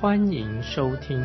[0.00, 1.18] 欢迎收听。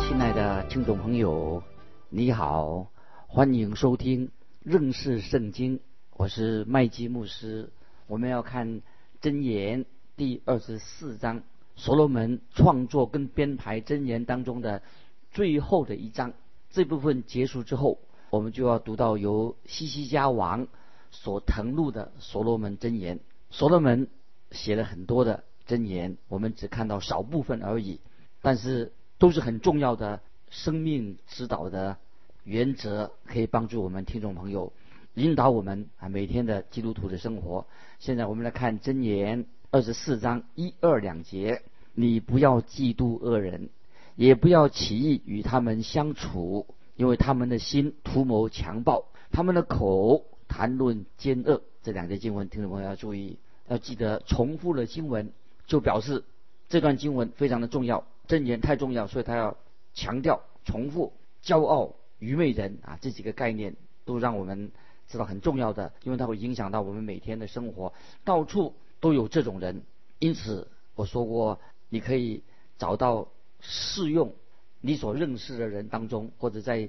[0.00, 1.62] 亲爱的听众朋友，
[2.08, 2.88] 你好，
[3.28, 4.32] 欢迎收听
[4.64, 5.78] 认识圣经，
[6.16, 7.70] 我是麦基牧师。
[8.08, 8.82] 我们要看
[9.22, 9.84] 箴言
[10.16, 11.42] 第二十四章。
[11.76, 14.82] 所罗门创作跟编排箴言当中的
[15.30, 16.32] 最后的一章，
[16.68, 18.00] 这部分结束之后，
[18.30, 20.66] 我们就要读到由西西家王
[21.10, 23.20] 所誊录的所罗门箴言。
[23.50, 24.08] 所罗门
[24.50, 28.00] 写了很多的箴言，我们只看到少部分而已，
[28.42, 31.96] 但是都是很重要的生命指导的
[32.44, 34.72] 原则，可以帮助我们听众朋友
[35.14, 37.66] 引导我们啊每天的基督徒的生活。
[37.98, 41.62] 现在我们来看箴言二十四章一二两节。
[41.92, 43.68] 你不要嫉妒恶人，
[44.14, 51.62] 也不要起意与他们相处，因为他们的心图谋强暴，他们的口谈论奸恶。
[51.82, 55.32] 这两节经文，听众朋友要注意，要记得重复的经文，
[55.66, 56.24] 就表示
[56.68, 59.56] 这段经文非常的重要，真言太重要，所以他要
[59.94, 61.12] 强调重复。
[61.44, 64.72] 骄傲、愚昧人啊，这几个概念都让我们
[65.08, 67.94] 知道很重要的，因为它会影响到我们每天的生活，
[68.24, 69.82] 到处都有这种人。
[70.18, 71.60] 因此我说过。
[71.92, 72.44] 你可以
[72.78, 73.26] 找到
[73.58, 74.32] 适用
[74.80, 76.88] 你所认识的人当中，或者在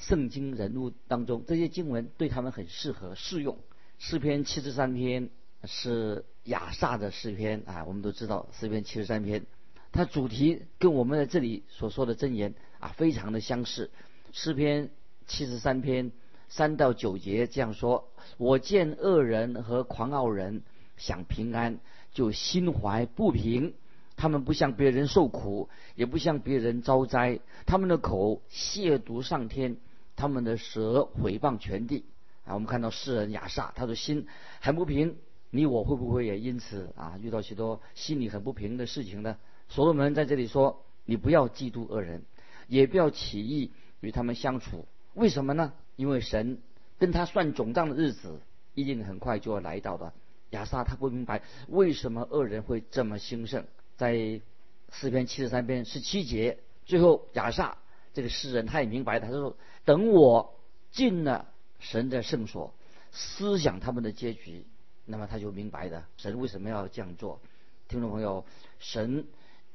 [0.00, 3.58] 圣经人物当中，这些经文对他们很适合适用。
[3.98, 5.28] 诗篇七十三篇
[5.64, 9.44] 是亚萨的诗篇啊，我们都知道诗篇七十三篇，
[9.92, 13.90] 它主题跟我们在这里所说的箴言啊非常的相似。
[14.32, 14.90] 诗篇
[15.26, 16.12] 七十三篇
[16.48, 18.08] 三到九节这样说：
[18.38, 20.62] 我见恶人和狂傲人
[20.96, 21.78] 想平安，
[22.12, 23.74] 就心怀不平。
[24.16, 27.40] 他们不向别人受苦，也不向别人招灾。
[27.64, 29.78] 他们的口亵渎上天，
[30.20, 32.04] 他们的舌毁谤全地。
[32.44, 34.26] 啊，我们看到世人亚萨，他的心
[34.60, 35.16] 很不平。
[35.50, 39.38] 你我会不会也因此啊遇到许多心里很不平的事情呢？
[39.68, 42.22] 所罗门在这里说：你不要嫉妒恶人，
[42.68, 44.86] 也不要起意与他们相处。
[45.14, 45.72] 为什么呢？
[45.96, 46.60] 因为神
[46.98, 48.42] 跟他算总账的日子
[48.74, 50.12] 一定很快就要来到的。
[50.50, 53.64] 亚萨他不明白为什么恶人会这么兴盛。
[53.96, 54.40] 在
[54.90, 57.78] 四篇七十三篇十七节，最后亚萨
[58.12, 60.58] 这个诗人他也明白，他说：“等我
[60.90, 61.48] 进了
[61.78, 62.74] 神的圣所，
[63.12, 64.64] 思想他们的结局，
[65.06, 67.40] 那么他就明白的，神为什么要这样做。”
[67.88, 68.44] 听众朋友，
[68.78, 69.26] 神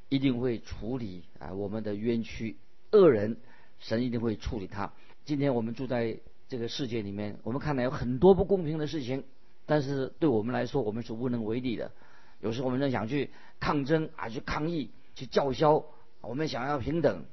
[0.09, 2.57] 一定会处理啊我们的冤屈，
[2.91, 3.38] 恶人
[3.79, 4.94] 神一定会处理他。
[5.25, 9.24] 今天我们住在这个世界里面，我们看到有很多不公平的事情，
[9.66, 11.91] 但是对我们来说，我们是无能为力的。
[12.40, 15.84] 有时候我们在想去抗争啊，去抗议，去叫嚣，
[16.22, 17.25] 我们想要平等，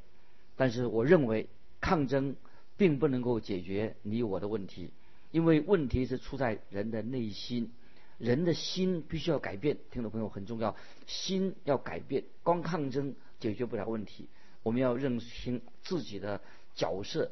[0.57, 1.49] 但是我认为
[1.81, 2.37] 抗争
[2.77, 4.91] 并不能够解决你我的问题，
[5.31, 7.71] 因为问题是出在人的内心，
[8.19, 9.79] 人的心必须要改变。
[9.91, 10.77] 听众朋友很重要，
[11.07, 14.29] 心要改变，光抗争解决不了问题。
[14.63, 16.41] 我们要认清自己的
[16.75, 17.31] 角色，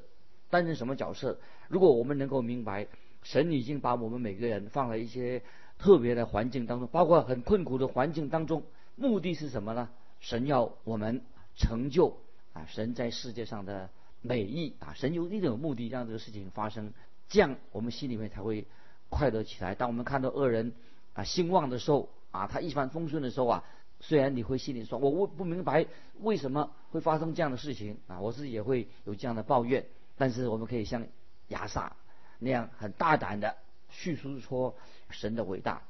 [0.48, 1.38] 担任什么角色。
[1.68, 2.86] 如果我们能够明白，
[3.22, 5.42] 神已经把我们每个人放了一些。
[5.82, 8.64] 特别的环境当中，包括很困苦的环境当中，
[8.96, 9.88] 目的是什么呢？
[10.20, 11.22] 神要我们
[11.56, 12.18] 成就
[12.52, 13.90] 啊，神在世界上的
[14.22, 16.92] 美意啊，神有一种目的让这个事情发生，
[17.28, 18.66] 这样我们心里面才会
[19.08, 19.74] 快乐起来。
[19.74, 20.72] 当我们看到恶人
[21.14, 23.64] 啊兴旺的时候啊，他一帆风顺的时候啊，
[24.00, 25.86] 虽然你会心里说，我我不明白
[26.20, 29.86] 为什么会发生这样的事情啊，我自己也会有这样的抱怨，
[30.16, 31.06] 但是我们可以像
[31.48, 31.96] 亚萨
[32.38, 33.56] 那样很大胆的。
[33.92, 34.76] 叙述说
[35.08, 35.82] 神的伟大，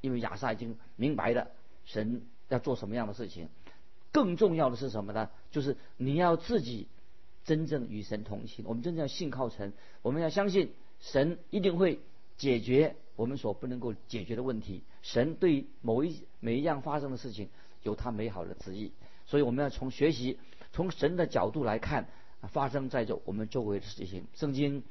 [0.00, 1.46] 因为亚萨已经明白了
[1.84, 3.48] 神要做什么样的事情。
[4.14, 5.28] 更重要的是什么呢？
[5.50, 6.86] 就是你要自己
[7.44, 8.64] 真正与神同行。
[8.68, 9.72] 我们真正要信靠神，
[10.02, 11.98] 我们要相信神一定会
[12.36, 14.84] 解决我们所不能够解决的问题。
[15.02, 17.48] 神对某一每一样发生的事情
[17.82, 18.92] 有他美好的旨意，
[19.26, 20.38] 所以我们要从学习
[20.72, 22.08] 从神的角度来看
[22.50, 24.26] 发生在这我们周围的事情。
[24.34, 24.84] 圣经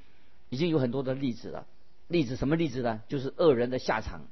[0.49, 1.65] 已经有很多的例子了。
[2.09, 3.01] 例子什么例子呢？
[3.07, 4.27] 就是恶人的下场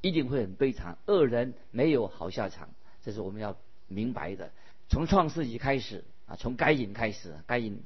[0.00, 2.70] 一定会很悲惨，恶人没有好下场，
[3.02, 3.54] 这是我们要
[3.90, 4.50] 明白的。
[4.88, 7.82] 从创世纪开始啊，从该隐开始，该隐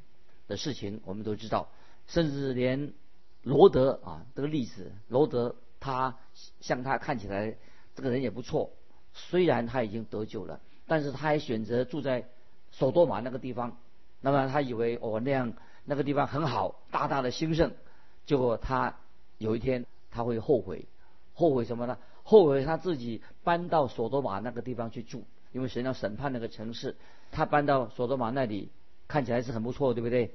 [0.47, 1.69] 的事情我们都知道，
[2.07, 2.93] 甚至连
[3.43, 6.17] 罗德啊这个例子，罗德他
[6.61, 7.57] 像他看起来
[7.95, 8.71] 这个人也不错，
[9.13, 12.29] 虽然他已经得救了，但是他还选择住在
[12.71, 13.77] 索多玛那个地方。
[14.21, 15.53] 那么他以为哦那样
[15.85, 17.73] 那个地方很好，大大的兴盛。
[18.27, 18.97] 结果他
[19.37, 20.87] 有一天他会后悔，
[21.35, 21.99] 后悔什么呢？
[22.23, 25.25] 后悔他自己搬到索多玛那个地方去住，
[25.55, 26.97] 因为神要审判那个城市。
[27.31, 28.69] 他搬到索多玛那里，
[29.09, 30.35] 看起来是很不错，对不对？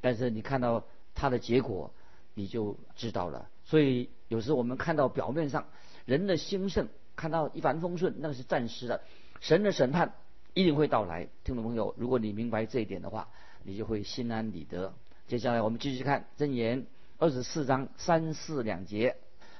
[0.00, 0.84] 但是你看到
[1.14, 1.92] 他的结果，
[2.34, 3.50] 你就知道了。
[3.64, 5.66] 所以有时我们看到表面上
[6.06, 9.02] 人的兴盛，看到一帆风顺，那个是暂时的。
[9.40, 10.14] 神的审判
[10.54, 11.28] 一定会到来。
[11.44, 13.28] 听众朋友，如果你明白这一点的话，
[13.64, 14.94] 你就会心安理得。
[15.26, 16.86] 接下来我们继续看箴言
[17.18, 19.16] 二十四章三四两节。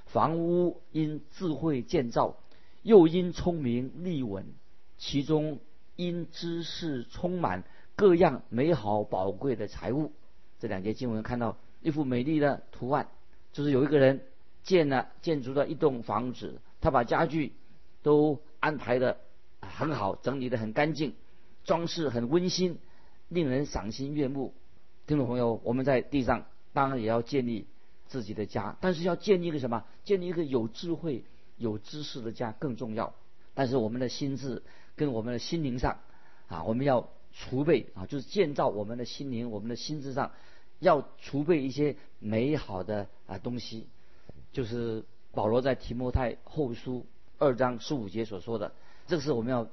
[0.06, 2.36] 房屋因智慧建造，
[2.82, 4.42] 又因聪明立稳；
[5.00, 5.58] 其中
[5.96, 7.64] 因知识充满
[7.96, 10.12] 各样美好宝贵的财物。
[10.60, 13.08] 这两节经文看到一幅美丽的图案，
[13.52, 14.20] 就是有一个人
[14.62, 17.54] 建了建筑了一栋房子，他把家具
[18.02, 19.16] 都安排的
[19.60, 21.14] 很好，整理的很干净，
[21.64, 22.78] 装饰很温馨，
[23.28, 24.54] 令人赏心悦目。
[25.06, 27.66] 听众朋友，我们在地上当然也要建立。
[28.06, 29.84] 自己的家，但是要建立一个什么？
[30.02, 31.22] 建立一个有智慧、
[31.56, 33.14] 有知识的家更重要。
[33.54, 34.64] 但是我们的心智
[35.00, 35.98] 跟我们的心灵上
[36.46, 40.32] 啊，我们要储备啊，就是建造我们的心灵、我们的心智上
[40.78, 43.86] 要储备一些美好的啊东西。
[44.52, 45.02] 就是
[45.32, 47.06] 保罗在提摩太后书
[47.38, 48.72] 二章十五节所说的，
[49.06, 49.66] 这是我们要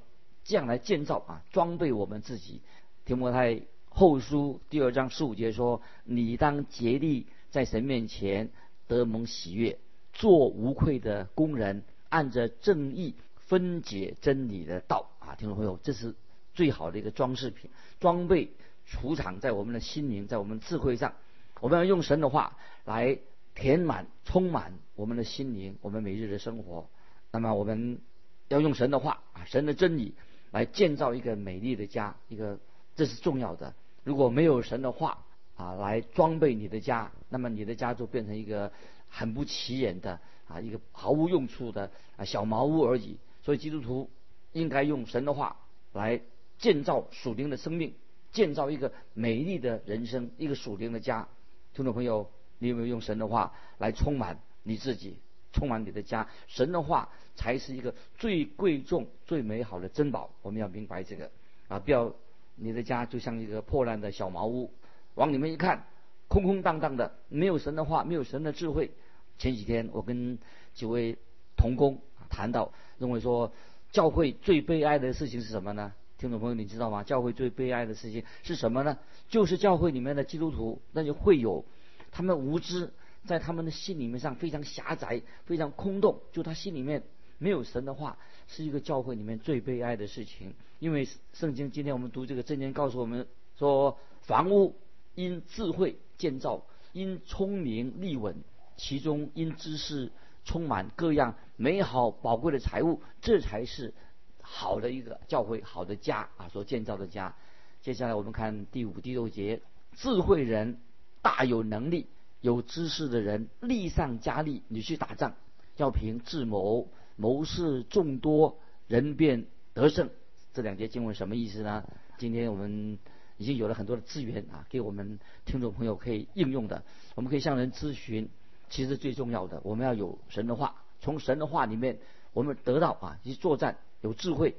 [0.44, 2.62] 这样来建造啊，装备我们自己。
[3.04, 3.60] 提摩太
[3.90, 8.50] 后书第二章十五节说：“你当竭力。”在神面前
[8.86, 9.78] 得蒙喜悦，
[10.12, 15.34] 做无愧的工人，按着正义分解真理的道啊！
[15.36, 16.14] 听众朋友，这是
[16.54, 17.70] 最好的一个装饰品，
[18.00, 18.50] 装备
[18.86, 21.12] 储藏在我们的心灵，在我们智慧上。
[21.60, 23.18] 我们要用神的话来
[23.54, 26.88] 填满、充满我们的心灵，我们每日的生活。
[27.30, 28.00] 那么，我们
[28.48, 30.14] 要用神的话啊，神的真理
[30.50, 32.58] 来建造一个美丽的家，一个
[32.96, 33.74] 这是重要的。
[34.04, 35.26] 如果没有神的话，
[35.56, 38.72] 啊，来装备你的家，那么你的家就变成一个
[39.08, 43.18] 很不起眼的啊，一个毫无用处的啊小茅屋而已。
[43.42, 44.08] 所以基督徒
[44.52, 45.56] 应该用神的话
[45.92, 46.20] 来
[46.58, 47.94] 建造属灵的生命，
[48.32, 51.28] 建造一个美丽的人生，一个属灵的家。
[51.74, 55.16] 听众朋友，你有没有用神的话来充满你自己，
[55.52, 56.28] 充满你的家？
[56.46, 60.30] 神的话才是一个最贵重、最美好的珍宝。
[60.42, 61.30] 我们要明白这个
[61.68, 62.12] 啊，不要
[62.56, 64.72] 你的家就像一个破烂的小茅屋。
[65.14, 65.86] 往里面一看，
[66.26, 68.90] 空空荡荡的，没有神的话，没有神的智慧。
[69.38, 70.38] 前几天我跟
[70.74, 71.16] 几位
[71.56, 73.52] 同工谈到，认为说
[73.92, 75.92] 教会最悲哀的事情是什么呢？
[76.18, 77.04] 听众朋友，你知道吗？
[77.04, 78.98] 教会最悲哀的事情是什么呢？
[79.28, 81.64] 就是教会里面的基督徒，那就会有
[82.10, 82.92] 他们无知，
[83.24, 87.02] 在他们的心里面上非常狭窄，非常空洞，就他心里面
[87.38, 90.54] 没有神的话，是一个教会里面最悲哀的事情。
[90.78, 93.26] 因为圣经今天我们读这个箴言，告诉我们
[93.58, 94.74] 说房屋。
[95.14, 98.36] 因智慧建造，因聪明立稳，
[98.76, 100.12] 其中因知识
[100.48, 103.92] 充满各样美好宝贵的财物，这才是
[104.40, 107.34] 好的一个教会，好的家啊，所建造的家。
[107.82, 109.60] 接下来我们看第五、第六节：
[109.92, 110.80] 智慧人
[111.20, 112.06] 大有能力，
[112.40, 114.62] 有知识的人力上加力。
[114.68, 115.34] 你去打仗，
[115.76, 119.44] 要凭智谋，谋士众多，人便
[119.74, 120.08] 得胜。
[120.54, 121.84] 这两节经文什么意思呢？
[122.16, 122.98] 今天我们。
[123.40, 126.82] 已经有了很多的资源啊，给我们听众朋友可以应用的。
[127.14, 128.28] 我们可以向人咨询，
[128.70, 131.98] 其实最重要的，我们要有神的话，从神的话里面，
[132.32, 134.54] 我们得到啊，去作战有智慧。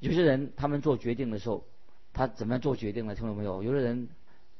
[0.00, 1.64] 有些人他们做决定的时候，
[2.12, 3.14] 他怎么样做决定呢？
[3.14, 4.08] 听众朋友，有的人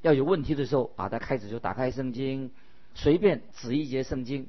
[0.00, 2.50] 要有问题的时候啊，他开始就打开圣经，
[2.94, 4.48] 随便指一节圣经，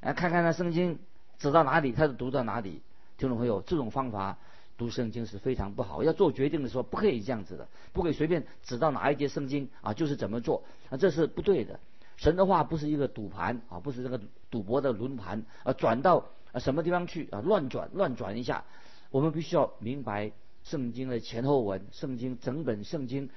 [0.00, 0.98] 啊，看看那圣经
[1.38, 2.82] 指到哪里，他就读到哪里。
[3.18, 4.38] 听众朋友，这种方法。
[4.78, 11.78] 读圣经是非常不好，要做决定的时候不可以这样子的，不可以随便指到哪一节圣经啊，就是怎么做啊，这是不对的。
[12.22, 18.64] 神的话不是一个赌盘啊，不是这个赌博的轮盘啊，转到啊什么地方去啊，乱转乱转一下。
[19.10, 20.30] 我们必须要明白
[20.62, 23.28] 圣经的前后文，圣经整本圣经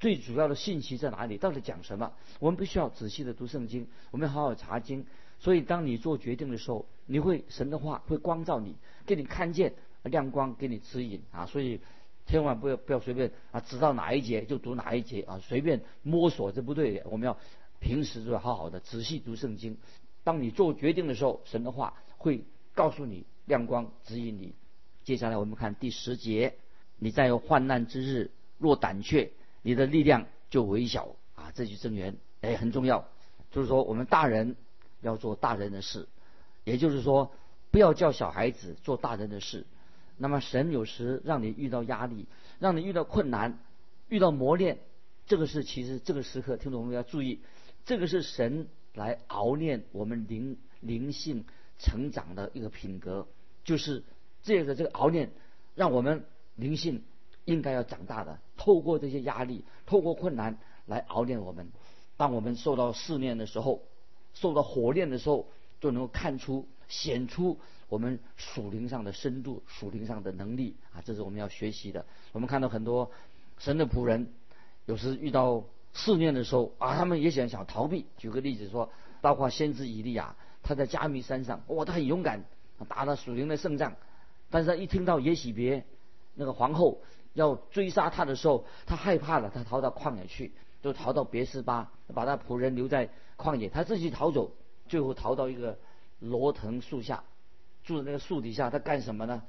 [0.00, 2.10] 最主要的信息在哪里，到底讲什么？
[2.40, 5.04] 我们必须要仔细的读圣经，我们要好好查经。
[5.38, 9.74] 所以当你做决定的时候，你会神的话会光照你，给你看见。
[10.04, 11.80] 亮光给你指引啊，所以
[12.26, 17.08] 千万不要不要随便啊，知道哪一节就读哪一节啊，随便摸索这不对的。
[17.08, 17.38] 我们要
[17.82, 19.76] 平时就要好好的仔细读圣经。
[20.22, 24.54] 当你做决定的时候，神的话会告诉你亮光指引你。
[25.02, 26.54] 接下来我们看第十节，
[26.98, 31.50] 你在有患难之日若胆怯，你的力量就微小啊。
[31.54, 33.08] 这句箴言哎很重要，
[33.50, 34.54] 就是说我们大人
[35.00, 36.06] 要做大人的事，
[36.62, 37.32] 也就是说，
[37.72, 39.66] 不要叫小孩子做大人的事。
[40.18, 42.26] 那么神有时让你遇到压力，
[42.60, 43.58] 让你遇到困难，
[44.08, 44.78] 遇到磨练，
[45.26, 47.40] 这个是其实这个时刻，听众朋友要注意，
[47.84, 51.44] 这个是神来熬练我们灵灵性
[51.78, 53.26] 成长的一个品格，
[53.64, 54.04] 就是
[54.42, 55.30] 这个这个熬练，
[55.74, 56.24] 让我们
[56.54, 57.02] 灵性
[57.44, 58.38] 应该要长大的。
[58.56, 61.68] 透过这些压力，透过困难来熬练我们。
[62.16, 63.82] 当我们受到试炼的时候，
[64.34, 65.48] 受到火炼的时候，
[65.80, 67.58] 就能够看出显出。
[67.88, 72.06] 我们属灵上的深度，属灵上的能力啊，这是我们要学习的。
[72.32, 73.10] 我们看到很多
[73.58, 74.28] 神的仆人，
[74.86, 78.06] 有时遇到试炼的时候啊，他们也想想逃避。
[78.16, 82.44] 举个例子说，包括先知以利亚，他在加密山上，哇，他很勇敢，
[82.88, 83.94] 打了属灵的胜仗。
[84.50, 85.84] 但是他，一听到耶喜别
[86.34, 87.00] 那个皇后
[87.34, 94.52] 要追杀他的时候，他害怕了，他逃到旷野去，就逃到别斯巴，把他仆人留在旷野，他自己逃走，
[94.88, 95.78] 最后逃到一个
[96.20, 97.24] 罗藤树下。
[97.84, 99.42] 住在那个树底下，他干什么呢？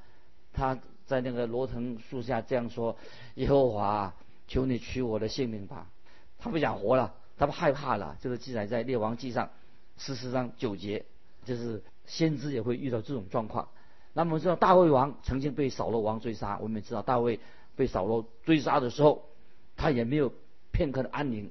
[0.53, 2.97] 他在那个罗藤树下这样说
[3.35, 4.13] ：“耶和华，
[4.47, 5.87] 求你取我的性命吧！”
[6.43, 8.17] 他不想活了，他不害怕了。
[8.19, 9.49] 这个记载在列王记上
[9.97, 11.05] 十四章九节，
[11.45, 13.69] 就是先知也会遇到这种状况。
[14.11, 17.39] 那么知道大卫王曾经被扫罗王追杀，我们也知道大卫
[17.77, 19.23] 被扫罗追杀的时候，
[19.77, 20.33] 他也没有
[20.73, 21.49] 片刻的安宁。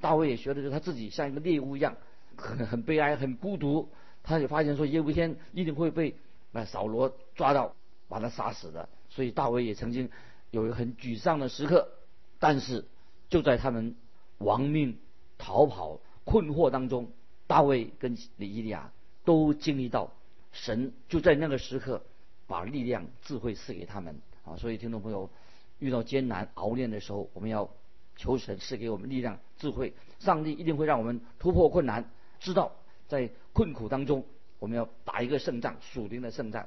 [0.00, 1.94] 大卫也觉得就是他自己像一个猎物一样，
[2.34, 3.90] 很很悲哀，很孤独。
[4.22, 6.16] 他也发现说，有一天一定会被
[6.52, 7.74] 那扫罗抓到，
[8.08, 8.88] 把他杀死的。
[9.10, 10.08] 所以大卫也曾经
[10.50, 11.90] 有一个很沮丧的时刻。
[12.38, 12.86] 但是
[13.28, 13.94] 就在他们
[14.42, 14.98] 亡命、
[15.38, 17.10] 逃跑、困惑当中，
[17.46, 18.92] 大卫跟李伊利亚
[19.24, 20.12] 都经历到
[20.52, 22.04] 神就在那个时刻
[22.46, 24.56] 把力量、智慧赐给他们啊。
[24.56, 25.30] 所以听众朋友
[25.78, 27.70] 遇到艰难熬炼的时候，我们要
[28.16, 29.94] 求神赐给我们力量、智慧。
[30.18, 32.72] 上帝一定会让我们突破困难，知道。
[33.08, 34.24] 在困苦当中，
[34.58, 36.66] 我们要打一个胜仗，属灵的胜仗。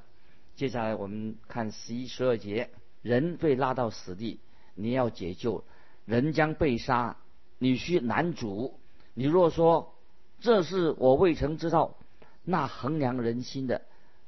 [0.56, 2.70] 接下来我们看十一、十二节：
[3.02, 4.40] 人被拉到死地，
[4.76, 5.64] 你要解救；
[6.06, 7.18] 人将被杀，
[7.66, 8.80] 你需难主。
[9.16, 9.96] 你若说
[10.40, 11.98] 这是我未曾知道，
[12.44, 13.82] 那衡量人心的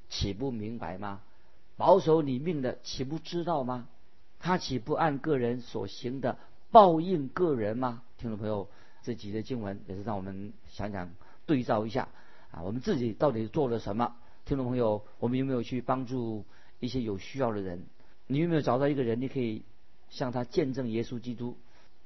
[0.09, 1.21] 岂不明白吗？
[1.75, 3.87] 保守你命的岂不知道吗？
[4.39, 6.39] 他岂不按个人所行的
[6.71, 8.01] 报应个人吗？
[8.17, 8.67] 听众朋友，
[9.03, 11.11] 这几节经文也是让我们想想。
[11.45, 12.09] 对照一下
[12.49, 14.15] 啊，我们自己到底做了什么？
[14.45, 16.43] 听众朋友，我们有没有去帮助
[16.79, 17.85] 一些有需要的人？
[18.25, 19.61] 你有没有找到一个人，你可以
[20.09, 21.55] 向他见证耶稣基督？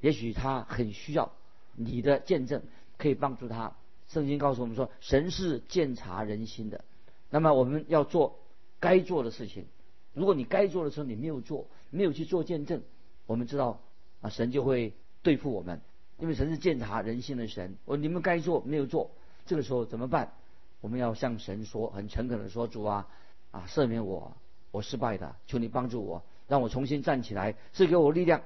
[0.02, 1.32] 也许他很需要
[1.76, 2.62] 你的见证，
[2.98, 3.74] 可以帮助他。
[4.10, 6.84] 圣经告诉我们说，神是鉴察人心的。
[7.30, 8.40] 那么我们要做
[8.80, 9.66] 该做的事情。
[10.14, 12.82] 如果你该做的时候你没有做，没有去做见证，
[13.26, 13.80] 我们知道
[14.20, 14.94] 啊，神就会
[15.24, 15.80] 对付我们，
[16.20, 17.78] 因为神是鉴察人心的神。
[17.86, 19.12] 我你们该做没有做？
[19.46, 20.34] 这个时候怎么办？
[20.82, 23.08] 我们要向神说，很诚恳的说：“主啊，
[23.52, 24.36] 啊，赦免我，
[24.72, 28.42] 我失败的，求你帮助我，让我重新站起来，赐给我力量。”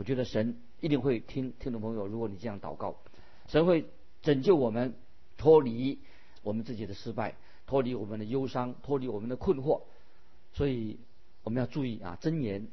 [0.00, 2.96] 我觉得神一定会听听众朋友，如果你这样祷告，
[3.48, 3.84] 神会
[4.22, 4.94] 拯救我们，
[5.36, 5.98] 脱离
[6.42, 7.34] 我们自己的失败，
[7.66, 9.82] 脱离我们的忧伤，脱离我们的困惑。
[10.54, 10.98] 所以
[11.42, 12.66] 我们要注意啊，真言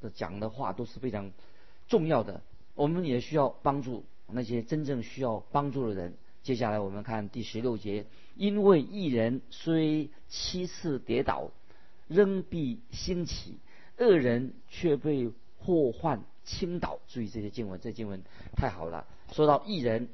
[0.00, 1.30] 的讲的话都是非常
[1.86, 2.40] 重要的。
[2.74, 6.14] 我们也需要帮助那些真正需要帮助的人。
[6.42, 8.06] 接下来我们看第十六节，
[8.36, 11.50] 因为一人虽七次跌倒，
[12.08, 13.56] 仍必兴起；
[13.98, 16.98] 恶人却被祸患倾倒。
[17.08, 18.22] 注意这些经文，这经文
[18.56, 19.06] 太好了。
[19.32, 20.08] 说到一人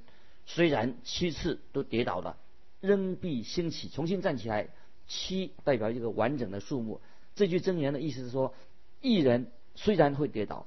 [0.44, 2.36] 虽然七次都跌倒了，
[2.80, 4.68] 仍必兴起，重新站起来。
[5.06, 7.00] 七代表一个完整的数目。
[7.34, 8.54] 这句箴言的意思是说，
[9.00, 10.66] 一人虽然会跌倒，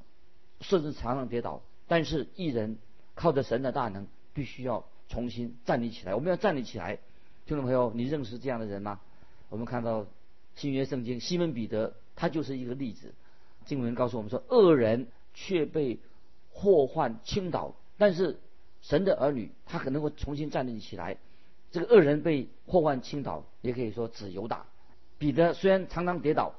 [0.61, 2.77] 甚至常常跌倒，但是一人
[3.15, 4.85] 靠着神的大能，必须要。
[5.11, 6.99] 重新站立起来，我们要站立起来。
[7.47, 9.01] 听众朋友，你认识这样的人吗？
[9.49, 10.05] 我们看到
[10.55, 13.15] 新约圣经，西门彼得他就是一个例子。
[13.65, 15.99] 经文告诉我们说，恶人却被
[16.51, 18.39] 祸患倾倒，但是
[18.81, 21.17] 神的儿女他可能会重新站立起来。
[21.71, 24.65] 这个恶人被祸患倾倒，也可以说指犹大。
[25.17, 26.55] 彼得虽然常常跌倒，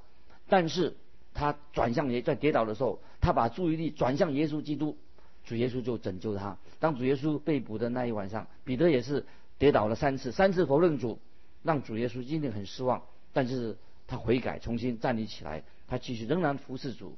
[0.49, 0.95] 但是
[1.35, 4.97] 他转向耶，在跌倒的时候，他把注意力转向耶稣基督。
[5.43, 6.59] 主耶稣就拯救他。
[6.79, 9.25] 当主耶稣被捕的那一晚上，彼得也是
[9.59, 11.19] 跌倒了三次，三次否认主，
[11.62, 13.03] 让主耶稣今天很失望。
[13.33, 17.17] 但是他悔改，重新站立起来，他继续仍然服侍主。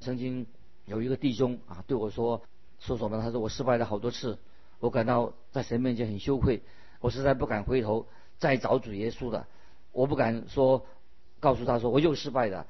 [0.00, 0.46] 曾经
[0.88, 2.42] 有一个弟兄啊对我说
[2.80, 3.20] 说什么？
[3.20, 4.38] 他说我失败了好多次，
[4.80, 6.62] 我感到在神面前很羞愧，
[7.00, 8.06] 我实在不敢回头
[8.38, 9.46] 再找主耶稣了。
[9.92, 10.84] 我不敢说
[11.40, 12.66] 告诉他说我又失败了，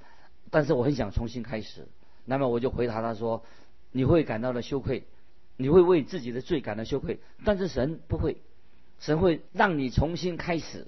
[0.50, 1.86] 但是我很想重新开始。
[2.24, 3.42] 那么我就回答他说。
[3.90, 5.04] 你会感到了羞愧，
[5.56, 8.36] 你会为自己的罪感到羞愧，但是神不会，
[9.00, 10.86] 神会让你重新开始，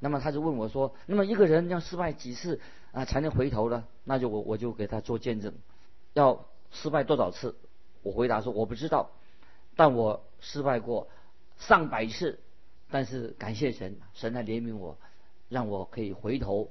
[0.00, 2.60] 那么他就问我说：“那么一个人要失败几次
[2.92, 5.54] 啊才能回头呢？”那就我我就给他做见证，
[6.12, 7.54] 要失败多少次？
[8.02, 9.10] 我回答说：“我不知道，
[9.76, 11.08] 但我失败过
[11.56, 12.40] 上百次，
[12.90, 14.98] 但是感谢神，神来怜悯我，
[15.48, 16.70] 让我可以回头。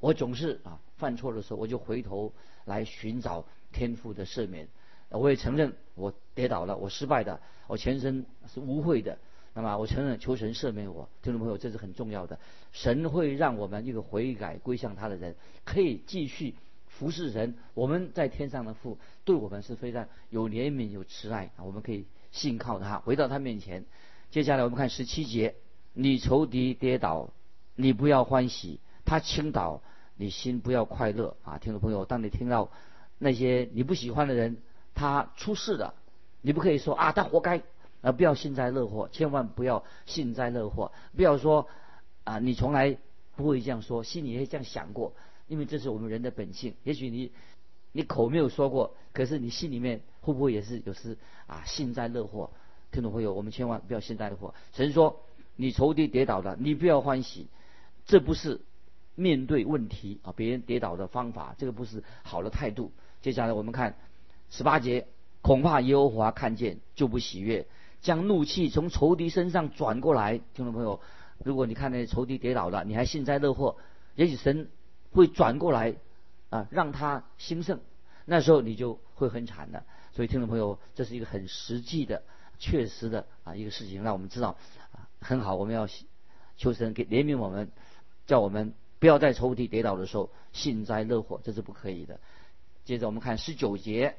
[0.00, 2.32] 我总是啊犯错的时候，我就回头
[2.64, 4.66] 来寻找天父的赦免。
[5.10, 9.18] 我也承认我跌倒了，我失败的，我全身是污秽的。”
[9.56, 12.40] 那么我承认求神赦免我，听众朋友，这是很重要的。
[12.72, 16.56] 神会让我们一个悔改归向他的人，可以继续
[16.98, 17.54] 服侍神。
[17.74, 23.84] 我们在天上的父对我们是非常有怜悯、有慈爱啊，我们可以信靠他，回到他面前。
[24.30, 25.54] 接下来我们看十七节：
[25.92, 27.30] 你仇敌跌倒，
[27.74, 29.82] 你不要欢喜；他倾倒，
[30.16, 31.58] 你心不要快乐啊！
[31.58, 32.70] 听众朋友，当你听到
[33.18, 34.56] 那些你不喜欢的人
[34.94, 35.94] 他出事了，
[36.42, 37.62] 你不可以说啊，他活该。
[38.02, 40.92] 啊不要幸灾乐祸，千万不要幸灾乐祸。
[41.16, 41.66] 不要说
[42.24, 42.98] 啊，你从来
[43.34, 45.14] 不会这样说，心里也这样想过，
[45.46, 46.74] 因为这是我们人的本性。
[46.84, 47.32] 也许你
[47.92, 52.50] 你口没有说过，可是你心里面会不会也是有时啊幸灾乐祸？
[52.90, 54.54] 听众朋友，我们千万不要幸灾乐祸。
[54.72, 55.20] 神说，
[55.56, 57.48] 你仇敌跌倒了，你不要欢喜，
[58.06, 58.60] 这不是
[59.14, 62.92] 面对问题啊别人跌倒的方法，这个不是好的态度。
[63.20, 63.96] 接下来我们看
[64.50, 65.06] 十八节，
[65.42, 67.66] 恐怕耶和华看见就不喜悦。
[68.00, 71.00] 将怒气从仇敌身上转过来，听众朋友，
[71.42, 73.76] 如果你看那仇敌跌倒了，你还幸灾乐祸，
[74.14, 74.68] 也许神
[75.14, 75.94] 会转过来
[76.50, 77.80] 啊，让他兴盛，
[78.26, 79.84] 那时候你就会很惨的。
[80.12, 82.22] 所以听众朋友，这是一个很实际的、
[82.58, 84.56] 确实的啊一个事情，让我们知道
[84.92, 85.88] 啊很好，我们要
[86.56, 87.70] 求神给怜悯我们，
[88.26, 92.20] 叫我们不要在仇敌跌倒的时候幸灾乐祸，这是不可以的。
[92.84, 94.16] 接着我们看十九节。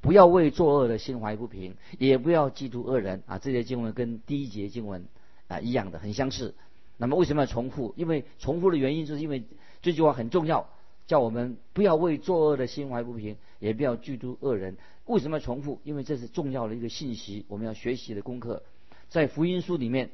[0.00, 3.38] 不要为作恶的心怀不平，也不要嫉妒恶人啊！
[3.38, 5.08] 这些经文跟第一节经文
[5.48, 6.54] 啊一样的，很相似。
[6.96, 7.92] 那么为什么要重复？
[7.96, 9.44] 因为重复的原因，就是因为
[9.82, 10.68] 这句话很重要，
[11.06, 14.76] 叫我们不要为作恶的心怀不平，也不要嫉妒恶人。
[15.06, 15.80] 为什么要重复？
[15.84, 18.62] 因为这是重要的一个信息，我们要学习的功课。
[19.08, 20.10] 在福音书里面，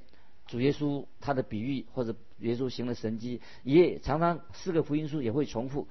[0.47, 5.87] 主耶稣他的比喻或者耶稣行的神迹，也常常四个福音书也会重复。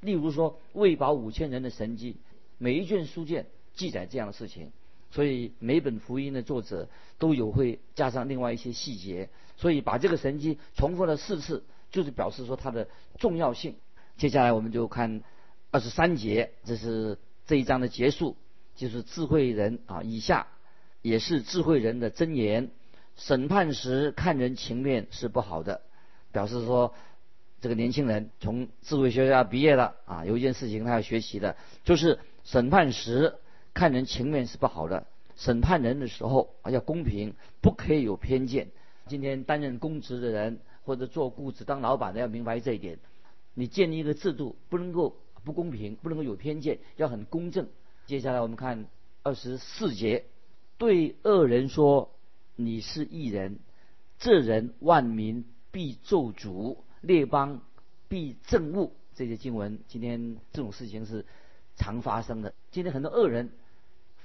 [0.00, 2.16] 例如说喂饱五千人的神迹。
[2.58, 4.70] 每一卷书卷记载这样的事情，
[5.12, 13.76] 所以每本福音的作者都有会加上另外一些细节，所以把这个神迹重复了四次，就是表示说它的重要性。
[14.16, 15.22] 接下来我们就看
[15.70, 18.36] 二十三节，这是这一章的结束，
[18.74, 20.48] 就是智慧人啊，以下
[21.02, 22.70] 也是智慧人的箴言：
[23.14, 25.82] 审判时看人情面是不好的，
[26.32, 26.94] 表示说
[27.60, 32.18] 这个年轻人从智慧学校毕业了啊，有一件事情他要学习的，就是。
[32.44, 33.36] 审判时
[33.74, 38.68] 看人情面是不好的，审判人的时候啊要公平，不可以有偏见。
[39.06, 42.98] 今天担任公职的人或者做雇主当老板的要明白这一点。
[43.54, 47.66] 你建立一个制度不能够不公平，不能够有偏见，要很公正。
[48.06, 48.86] 接下来我们看
[49.22, 50.26] 二十四节，
[50.76, 52.10] 对恶人说
[52.56, 53.58] 你是异人，
[54.18, 57.62] 这人万民必咒诅，列邦
[58.08, 58.92] 必憎恶。
[59.14, 61.24] 这些经文，今天这种事情是。
[61.74, 62.52] 常发生的。
[62.70, 63.50] 今天很多恶人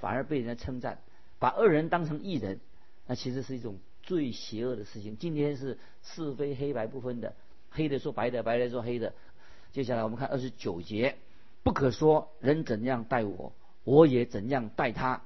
[0.00, 0.98] 反而被人家称赞，
[1.38, 2.60] 把恶人当成异人，
[3.06, 5.16] 那其实是一种最邪恶的事情。
[5.18, 7.34] 今天是是非黑白不分的，
[7.70, 9.12] 黑的说白的，白的说黑的。
[9.72, 11.16] 接下来我们看二十九节，
[11.62, 13.52] 不可说人怎样待我，
[13.84, 15.22] 我也怎样待他，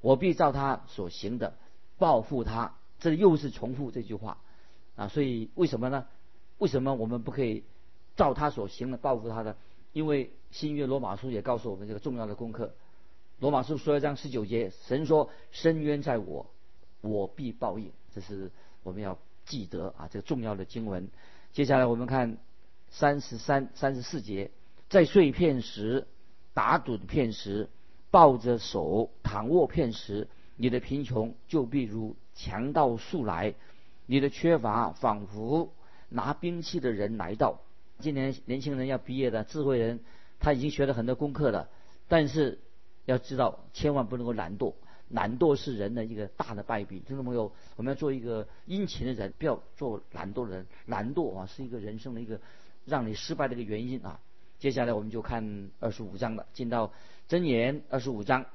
[0.00, 1.54] 我必照他所行的
[1.98, 2.74] 报复他。
[2.98, 4.38] 这又是重复这句话
[4.96, 5.08] 啊！
[5.08, 6.06] 所以为什么呢？
[6.58, 7.62] 为什么我们不可以
[8.16, 9.54] 照他所行的报复他呢？
[9.92, 12.74] 因为新约罗马书也告诉我们这个重要的功课。
[13.38, 16.46] 罗马书十二章十九节，神说：“深渊在我，
[17.02, 18.50] 我必报应。”这是
[18.82, 21.08] 我们要记得啊，这个重要的经文。
[21.52, 22.38] 接下来我们看
[22.88, 24.50] 三十三、三十四节，
[24.88, 26.06] 在碎片时
[26.54, 27.68] 打盹片时，
[28.10, 33.54] 抱着手躺卧片时，你的贫穷就必如强盗速来，
[34.06, 35.74] 你的缺乏仿佛
[36.08, 37.60] 拿兵器的人来到。
[37.98, 40.00] 今年年轻人要毕业的智慧人。
[40.38, 41.70] 他已经学了很多功课了，
[42.08, 42.58] 但是
[43.06, 44.74] 要知道，千万不能够懒惰。
[45.08, 46.98] 懒惰是人的一个大的败笔。
[46.98, 50.66] 听众朋友，我们要做一个殷勤的人，不要做懒惰的人。
[50.86, 52.40] 懒惰啊，是一个人生的一个
[52.84, 54.20] 让你失败的一个原因啊。
[54.58, 56.92] 接下来我们就看二十五章了，进到
[57.28, 58.46] 箴言二十五章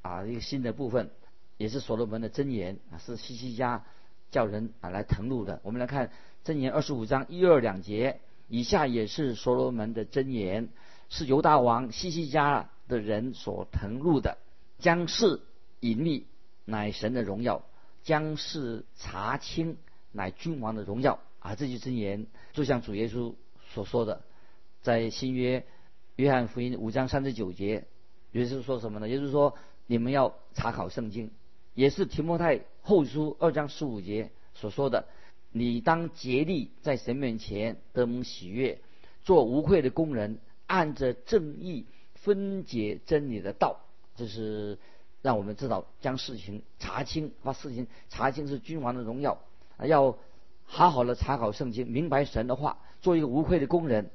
[0.00, 1.10] 啊，一个新的部分，
[1.58, 3.84] 也是所罗门的箴言啊，是西西家
[4.30, 5.60] 叫人啊来誊录的。
[5.62, 6.10] 我们来看
[6.42, 10.70] 箴言二十五章一二两节，以下也是所罗门的箴言。
[11.10, 14.38] 是犹大王西西家的人所腾入的，
[14.78, 15.40] 将是
[15.80, 16.26] 隐秘
[16.64, 17.64] 乃神的荣耀，
[18.02, 19.76] 将是查清
[20.10, 21.20] 乃君王的荣耀。
[21.40, 23.34] 啊，这句箴言就像主耶稣
[23.72, 24.22] 所说的，
[24.82, 25.64] 在新约
[26.16, 27.86] 约翰福音五章三十九节，
[28.32, 29.08] 耶稣说什么呢？
[29.08, 29.54] 也就是说，
[29.86, 31.30] 你们要查考圣经，
[31.74, 35.06] 也是提摩太后书二章十五节所说的，
[35.52, 38.80] 你当竭力在神面前得蒙喜悦，
[39.22, 41.86] 做无愧的工人，按着正义
[42.22, 43.80] 分解真理的道。
[44.16, 44.78] 这是
[45.22, 49.38] 让我们知道将事情查清，把事情查清是君王的荣耀，
[49.84, 50.16] 要。
[50.70, 54.10] 好好的查考圣经，明白神的话，做一个无愧的工人，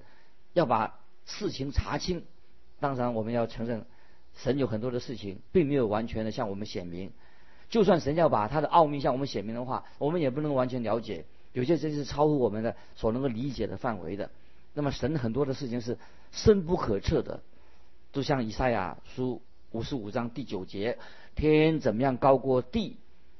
[0.53, 2.25] 要把事情查清。
[2.79, 3.87] 当然，我们要承认，
[4.35, 7.11] 神有很多的事情并没有完全的向我们显明。
[7.69, 11.25] 就算神要把他的奥秘向我们显明的话，我们也不能完全了解。
[11.53, 14.29] 有些真是超乎我们的所能够理解的范围的。
[14.75, 15.97] 那么，神很多的事情是
[16.31, 17.41] 深不可测的，
[18.13, 20.97] 就像以赛亚书五十五章第九节
[21.35, 22.95] ：“天怎么样高过地，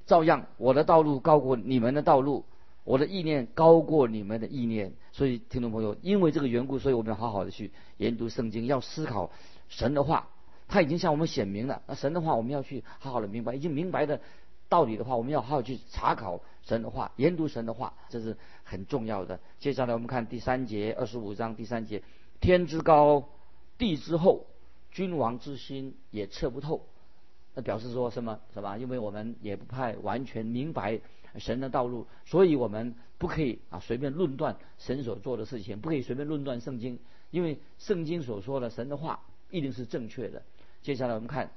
[0.06, 2.44] 照样我的道路高过你们的道路。”
[2.86, 9.32] 我的意念高过你们的意念，所以听众朋友，因为这个缘故，所以我们要好好的去研读圣经，要思考
[9.70, 10.28] 神的话。
[10.68, 13.56] 他已经向我们显明了，那神的话我们要去好好的明白。
[13.56, 14.20] 已经明白的
[14.68, 19.40] 道理的话，我们要好好去查考神的话，研读神的话，这是很重要的。
[19.60, 22.04] 接下来我们看第三节，二十五章第三节：
[22.42, 23.30] 天之高，
[23.78, 24.46] 地之厚，
[24.94, 26.86] 君王之心也测不透。
[27.56, 28.40] 那表示说什么？
[28.54, 28.78] 是吧？
[28.78, 31.02] 因为我们也不太完全明白。
[31.40, 37.00] 神的道路，所以我们不可以啊随便论断神所做的事情，不可以随便论断圣经，
[37.32, 40.44] 因为圣经所说的神的话一定是正确的。
[40.84, 41.50] 接下来我们看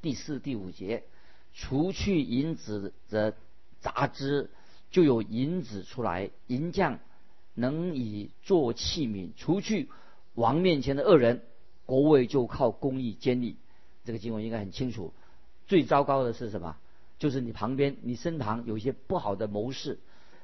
[0.00, 1.04] 第四、第五节，
[1.52, 3.34] 除去银子的
[3.80, 4.48] 杂质，
[4.90, 6.98] 就有银子出来，银匠
[7.52, 9.32] 能以做器皿。
[9.36, 9.90] 除去
[10.32, 11.42] 王面前的恶人，
[11.90, 13.56] 国位就靠公义建立。
[14.04, 15.12] 这个经文应该很清楚。
[15.66, 16.76] 最糟糕的是什么？
[17.18, 19.98] 就是你旁边、你身旁有一些不好的谋士，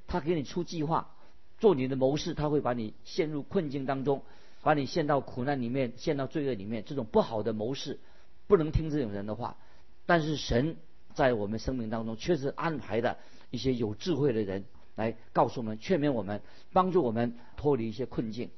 [0.08, 1.14] 他给你出计划，
[1.58, 4.22] 做你的谋士，他会把你陷入困境当中，
[4.62, 6.82] 把你陷到苦难里面、陷到罪恶里面。
[6.84, 8.00] 这种不好的谋士，
[8.48, 9.56] 不能听这种人的话。
[10.04, 10.76] 但是神
[11.14, 13.18] 在我们生命当中确实安排的
[13.52, 14.64] 一些有智慧的人
[14.96, 18.50] 来告诉我们、劝勉我们、帮助我们脱离一些困境。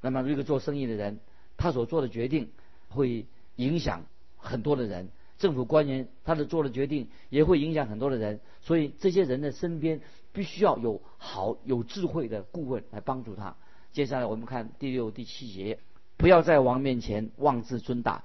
[0.00, 1.20] 那么，一个做生意的人，
[1.56, 2.50] 他所做的决定
[2.88, 4.04] 会影响
[4.36, 5.08] 很多的人。
[5.38, 10.00] 政府官员他的做的决定也会影响很多的人，所以这些人的身边
[10.32, 13.56] 必须要有好有智慧的顾问来帮助他。
[13.92, 15.80] 接下来我们看第六、第七节：
[16.16, 18.22] 不要在王面前妄自尊大，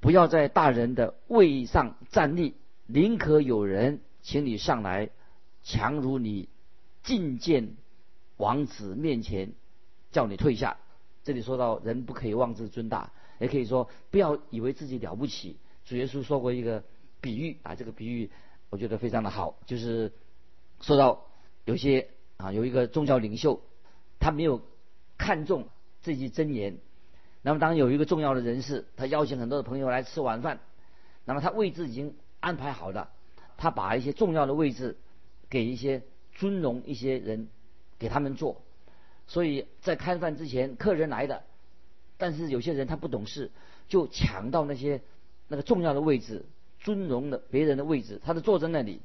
[0.00, 2.54] 不要在大人的位上站立，
[2.86, 5.08] 宁可有人请你上来，
[5.62, 6.50] 强如你
[7.02, 7.76] 觐见
[8.36, 9.52] 王子面前
[10.12, 10.76] 叫你退下。
[11.28, 15.58] 这里说到人不可以妄自尊大，也可以说不要以为自己了不起。
[15.84, 16.82] 主耶稣说过一个
[17.20, 18.30] 比喻啊，这个比喻
[18.70, 20.10] 我觉得非常的好，就是
[20.80, 21.26] 说到
[21.66, 23.60] 有些啊有一个宗教领袖，
[24.18, 24.62] 他没有
[25.18, 25.68] 看重
[26.00, 26.78] 这句真言。
[27.42, 30.60] 那么当有一个重要的人士，他邀请很多的朋友来吃晚饭，
[31.26, 33.10] 那么他位置已经安排好了，
[33.58, 34.96] 他把一些重要的位置
[35.50, 37.50] 给一些尊荣一些人
[37.98, 38.62] 给他们坐。
[39.28, 41.44] 所以在开饭之前，客人来的，
[42.16, 43.52] 但是有些人他不懂事，
[43.88, 45.00] 就抢到那些。
[45.50, 46.44] 那个重要的位置，
[46.78, 49.00] 尊荣的别人的位置，他就坐在那里。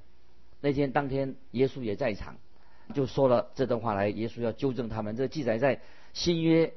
[0.60, 2.36] 那天当天，耶稣也在场，
[2.94, 4.10] 就说了这段话来。
[4.10, 5.80] 耶稣要纠正他们，这记载在
[6.12, 6.74] 新约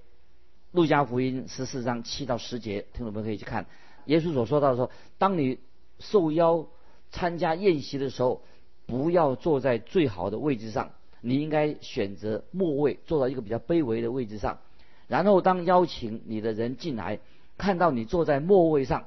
[0.71, 3.67] 路加福音十四章七到十节，听众朋友可以去看。
[4.05, 5.59] 耶稣所说到说，当你
[5.99, 6.69] 受邀
[7.11, 8.45] 参加宴席的时候，
[8.87, 10.93] 不要坐在最好的位置上，
[11.27, 14.61] 你应该选择末位，坐到一个比较卑微的位置上。
[15.09, 17.19] 然后当邀请你的人进来，
[17.59, 19.07] 看到你坐在末位上。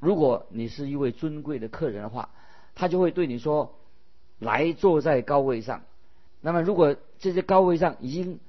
[0.00, 2.30] 如果你是一位尊贵的客人的话，
[2.74, 3.76] 他就会对你说
[4.40, 5.82] ：“来坐在高位上。”
[6.42, 8.40] 那么，如果这些高位上已经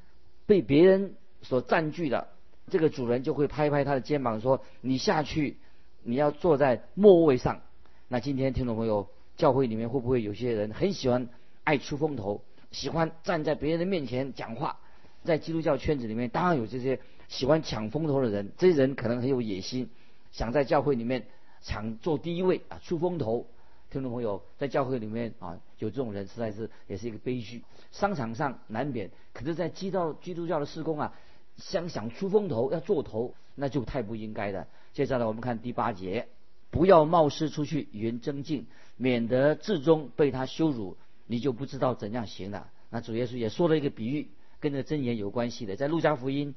[0.48, 2.30] 被别人所占据了，
[2.72, 5.58] 这个主人就会拍拍他的肩膀说：“你下去，
[6.02, 7.62] 你要坐在末位上。”
[8.10, 11.30] 那今天听众朋友，教会里面会不会有些人很喜欢
[11.64, 14.80] 爱出风头，喜欢站在别人的面前讲话？
[15.24, 19.90] 在基督教圈子里面，当然有这些喜欢抢风头的人，这些人可能很有野心，
[20.32, 21.26] 想在教会里面。
[21.62, 23.46] 抢做第一位啊，出风头，
[23.92, 27.66] 听众朋友，在教会里面啊，有这种人实在是也是一个悲剧。
[27.92, 31.14] 商场上难免，可是，在基督基督教的施工啊，
[31.58, 34.68] 想想出风头要做头，那就太不应该了。
[34.94, 36.30] 接下来我们看第八节，
[36.72, 40.96] 不要冒失出去与人争竞，免得至终被他羞辱，
[41.30, 42.70] 你就不知道怎样行了。
[42.90, 44.28] 那主耶稣也说了一个比喻，
[44.60, 46.56] 跟这真言有关系的，在路加福音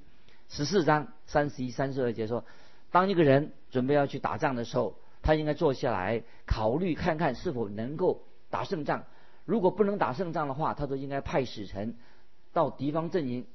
[0.49, 2.45] 十四章三十一、三十二节说。
[2.91, 9.05] 当一个人准备要去打仗的时候，他应该坐下来考虑看看是否能够打胜仗。
[9.47, 11.97] 如果不能打胜仗的话，他都应该派使臣
[12.53, 13.47] 到敌方阵营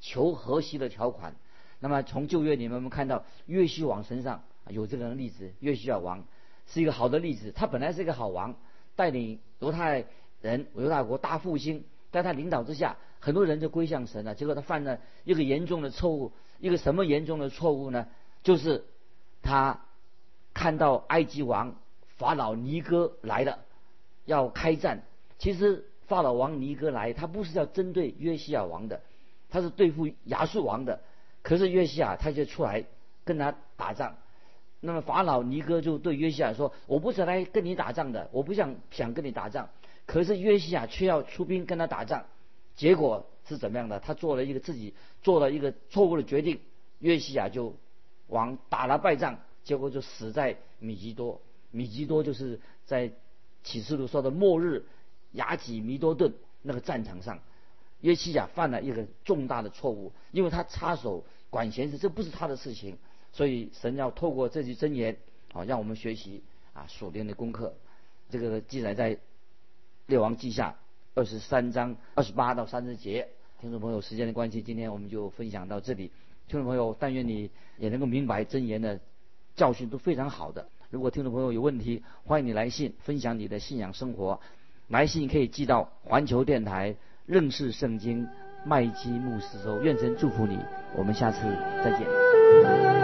[0.00, 1.36] 求和息的条款。
[1.78, 6.24] 那么从旧约里面我们看到约西王身上有这个例子，约西亚王
[6.66, 7.52] 是一个好的例子。
[7.52, 8.56] 他本来是一个好王，
[8.94, 10.06] 带领犹太
[10.46, 14.34] 人犹大国大复兴，在他领导之下，很多人就归向神了。
[14.34, 18.06] 结果他犯了一个严重的错误，一个什么严重的错误呢？
[18.42, 18.84] 就是
[19.42, 19.80] 他
[20.54, 21.74] 看到埃及王
[22.16, 23.58] 法老尼哥来了，
[24.24, 25.02] 要开战。
[25.38, 29.02] 其实法老王尼哥来，他不是要针对约西亚王的，
[29.50, 31.00] 他是对付亚述王的。
[31.42, 32.84] 可是约西亚他就出来
[33.24, 34.16] 跟他打仗。
[34.80, 39.68] 那么法老尼哥就对约西亚说：“我不是来跟你打仗的，我不想想跟你打仗。”
[40.06, 42.24] 可是约西亚却要出兵跟他打仗。
[42.74, 44.00] 结果是怎么样的？
[44.00, 46.60] 他做了一个自己做了一个错误的决定。
[47.00, 47.74] 约西亚就
[48.28, 51.40] 往打了败仗，结果就死在米吉多。
[51.70, 53.12] 米吉多就是在
[53.62, 54.86] 启示录说的末日。
[55.32, 57.40] 雅吉弥多顿那个战场上，
[58.00, 62.96] 约西亚犯了一个重大的错误，因为他插手管闲事，这不是他的事情，
[63.32, 65.18] 所以神要透过这句箴言，
[65.52, 66.42] 啊，让我们学习
[66.72, 67.74] 啊属灵的功课。
[68.30, 69.18] 这个记载在
[70.06, 70.76] 列王记下
[71.14, 73.28] 二十三章二十八到三十节。
[73.60, 76.12] 听众朋友，时间的关系，今天我们就分享到这里。
[76.46, 79.00] 听众朋友，但愿你也能够明白真言的
[79.56, 80.68] 教训都非常好的。
[80.90, 84.40] 如果听众朋友有问题，欢迎你来信分享你的信仰生活。
[84.88, 88.28] 来信可以寄到环球电台认识圣经
[88.64, 90.58] 麦基牧师收，愿神祝福你，
[90.94, 91.40] 我们下次
[91.82, 92.95] 再见。